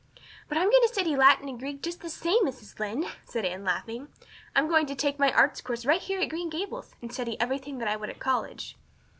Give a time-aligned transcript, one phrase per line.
[0.49, 2.79] "But I'm going to study Latin and Greek just the same, Mrs.
[2.79, 4.07] Lynde," said Anne laughing.
[4.55, 7.77] "I'm going to take my Arts course right here at Green Gables, and study everything
[7.77, 8.77] that I would at college."